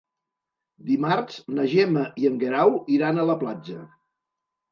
Dimarts 0.85 1.35
na 1.57 1.65
Gemma 1.73 2.05
i 2.23 2.27
en 2.29 2.41
Guerau 2.43 2.73
iran 2.97 3.19
a 3.19 3.27
la 3.31 3.35
platja. 3.45 3.77